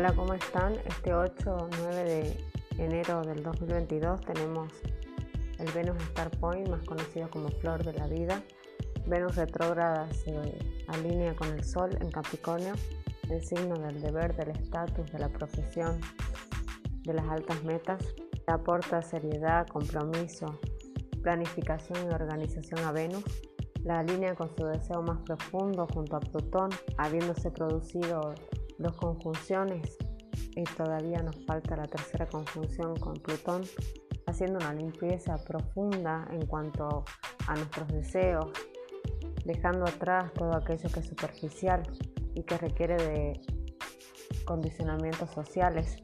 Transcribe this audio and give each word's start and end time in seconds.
Hola, 0.00 0.14
¿cómo 0.14 0.32
están? 0.32 0.72
Este 0.86 1.12
8 1.12 1.56
o 1.56 1.68
9 1.78 2.04
de 2.04 2.44
enero 2.78 3.20
del 3.20 3.42
2022 3.42 4.22
tenemos 4.22 4.72
el 5.58 5.70
Venus 5.72 6.02
Star 6.04 6.30
Point, 6.38 6.70
más 6.70 6.82
conocido 6.86 7.28
como 7.28 7.50
Flor 7.50 7.84
de 7.84 7.92
la 7.92 8.06
Vida. 8.06 8.42
Venus 9.04 9.36
retrógrada 9.36 10.10
se 10.14 10.34
alinea 10.88 11.36
con 11.36 11.48
el 11.48 11.62
Sol 11.62 11.98
en 12.00 12.10
Capricornio, 12.10 12.72
el 13.28 13.44
signo 13.44 13.74
del 13.74 14.00
deber, 14.00 14.34
del 14.34 14.56
estatus, 14.56 15.12
de 15.12 15.18
la 15.18 15.28
profesión, 15.28 16.00
de 17.02 17.12
las 17.12 17.28
altas 17.28 17.62
metas. 17.62 18.02
Aporta 18.46 19.02
seriedad, 19.02 19.66
compromiso, 19.66 20.58
planificación 21.22 22.10
y 22.10 22.14
organización 22.14 22.80
a 22.86 22.92
Venus 22.92 23.24
la 23.84 24.02
línea 24.02 24.34
con 24.34 24.54
su 24.56 24.64
deseo 24.64 25.02
más 25.02 25.18
profundo 25.22 25.86
junto 25.92 26.16
a 26.16 26.20
Plutón, 26.20 26.70
habiéndose 26.98 27.50
producido 27.50 28.34
dos 28.80 28.96
conjunciones 28.96 29.96
y 30.56 30.64
todavía 30.64 31.22
nos 31.22 31.36
falta 31.44 31.76
la 31.76 31.86
tercera 31.86 32.26
conjunción 32.26 32.96
con 32.96 33.14
Plutón, 33.14 33.62
haciendo 34.26 34.58
una 34.58 34.72
limpieza 34.72 35.36
profunda 35.44 36.26
en 36.32 36.46
cuanto 36.46 37.04
a 37.46 37.54
nuestros 37.54 37.88
deseos, 37.88 38.50
dejando 39.44 39.84
atrás 39.84 40.32
todo 40.34 40.54
aquello 40.54 40.88
que 40.90 41.00
es 41.00 41.06
superficial 41.06 41.82
y 42.34 42.42
que 42.42 42.58
requiere 42.58 42.96
de 42.96 43.40
condicionamientos 44.44 45.30
sociales 45.30 45.96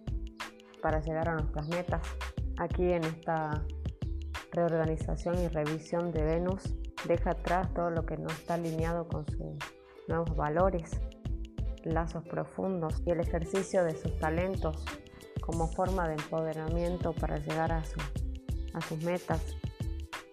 para 0.83 1.01
llegar 1.01 1.29
a 1.29 1.35
nuestras 1.35 1.69
metas. 1.69 2.03
Aquí 2.59 2.93
en 2.93 3.05
esta 3.05 3.65
reorganización 4.53 5.39
y 5.43 5.49
revisión 5.49 6.13
de 6.13 6.23
Venus 6.23 6.75
deja 7.07 7.31
atrás 7.31 7.73
todo 7.75 7.91
lo 7.91 8.05
que 8.05 8.17
no 8.17 8.29
está 8.29 8.55
alineado 8.55 9.07
con 9.07 9.27
sus 9.27 9.57
nuevos 10.09 10.35
valores, 10.35 10.91
lazos 11.87 12.25
profundos 12.25 13.03
y 13.07 13.11
el 13.11 13.21
ejercicio 13.21 13.85
de 13.85 13.97
sus 13.97 14.19
talentos 14.19 14.85
como 15.41 15.69
forma 15.69 16.09
de 16.09 16.15
empoderamiento 16.15 17.13
para 17.13 17.39
llegar 17.39 17.73
a, 17.73 17.83
sus 17.85 19.03
metas, 19.03 19.41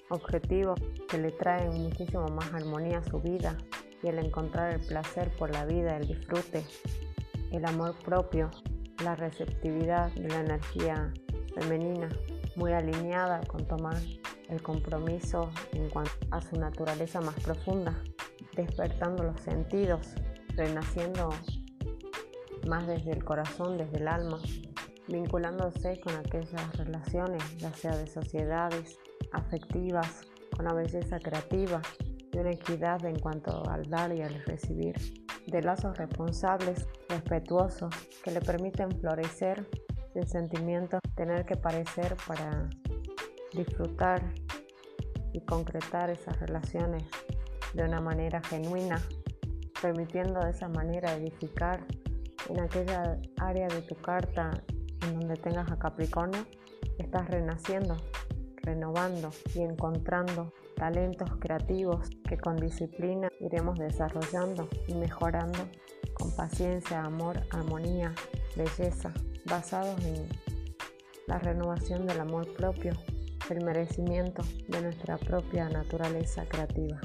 objetivos 0.09 0.80
que 1.08 1.17
le 1.17 1.31
traen 1.31 1.81
muchísimo 1.81 2.27
más 2.30 2.52
armonía 2.53 2.97
a 2.97 3.03
su 3.03 3.19
vida 3.19 3.58
y 4.02 4.08
el 4.08 4.19
encontrar 4.19 4.73
el 4.73 4.86
placer 4.86 5.31
por 5.38 5.52
la 5.52 5.66
vida, 5.66 5.97
el 5.97 6.08
disfrute, 6.08 6.66
el 7.52 7.66
amor 7.66 7.95
propio, 8.03 8.49
la 9.03 9.16
receptividad 9.16 10.11
de 10.14 10.27
la 10.27 10.39
energía 10.39 11.14
femenina, 11.55 12.09
muy 12.55 12.73
alineada 12.73 13.42
con 13.47 13.66
tomar 13.67 13.97
el 14.49 14.61
compromiso 14.61 15.52
en 15.72 15.89
cuanto 15.89 16.11
a 16.31 16.42
su 16.42 16.59
naturaleza 16.59 17.22
más 17.22 17.36
profunda, 17.36 17.95
despertando 18.55 19.23
los 19.23 19.39
sentidos, 19.42 20.16
renaciendo 20.55 21.29
más 22.67 22.87
desde 22.87 23.11
el 23.11 23.23
corazón, 23.23 23.77
desde 23.77 23.97
el 23.97 24.07
alma, 24.07 24.39
vinculándose 25.07 25.99
con 25.99 26.15
aquellas 26.15 26.77
relaciones, 26.77 27.57
ya 27.57 27.73
sea 27.73 27.95
de 27.95 28.07
sociedades 28.07 28.97
afectivas, 29.31 30.21
con 30.55 30.65
la 30.65 30.73
belleza 30.73 31.19
creativa, 31.19 31.81
de 32.31 32.39
una 32.39 32.51
equidad 32.51 33.03
en 33.05 33.19
cuanto 33.19 33.63
al 33.69 33.83
dar 33.89 34.13
y 34.13 34.21
al 34.21 34.43
recibir, 34.45 34.95
de 35.47 35.61
lazos 35.61 35.97
responsables, 35.97 36.87
respetuosos, 37.09 37.93
que 38.23 38.31
le 38.31 38.41
permiten 38.41 38.91
florecer 38.99 39.67
sin 40.13 40.27
sentimientos, 40.27 40.99
tener 41.15 41.45
que 41.45 41.57
parecer 41.57 42.15
para 42.27 42.69
disfrutar 43.53 44.23
y 45.31 45.41
concretar 45.41 46.09
esas 46.09 46.39
relaciones 46.39 47.03
de 47.73 47.83
una 47.83 47.99
manera 47.99 48.41
genuina, 48.41 49.01
permitiendo 49.84 50.39
de 50.39 50.52
esa 50.52 50.70
manera 50.70 51.14
edificar 51.14 51.86
en 52.50 52.62
aquella 52.62 53.20
área 53.38 53.67
de 53.67 53.81
tu 53.81 53.95
carta 53.95 54.52
en 55.02 55.20
donde 55.20 55.36
tengas 55.36 55.70
a 55.70 55.78
Capricornio, 55.78 56.45
estás 56.98 57.30
renaciendo, 57.30 57.98
renovando 58.61 59.32
y 59.54 59.60
encontrando 59.60 60.54
talentos 60.77 61.30
creativos 61.38 62.10
que 62.27 62.38
con 62.38 62.55
disciplina 62.55 63.27
iremos 63.42 63.77
desarrollando 63.77 64.70
y 64.88 64.95
mejorando 64.95 65.60
con 66.14 66.33
paciencia, 66.33 67.04
amor, 67.04 67.42
armonía, 67.52 68.16
belleza, 68.55 69.14
basados 69.45 69.99
en 70.05 70.30
la 71.27 71.39
renovación 71.39 72.08
del 72.08 72.22
amor 72.22 72.48
propio 72.54 72.93
el 73.49 73.66
merecimiento 73.66 74.43
de 74.70 74.82
nuestra 74.82 75.17
propia 75.17 75.67
naturaleza 75.67 76.45
creativa. 76.45 77.02